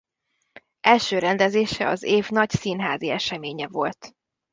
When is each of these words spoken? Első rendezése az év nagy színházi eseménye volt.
Első 0.79 1.19
rendezése 1.19 1.87
az 1.87 2.03
év 2.03 2.29
nagy 2.29 2.49
színházi 2.49 3.09
eseménye 3.09 3.67
volt. 3.67 4.15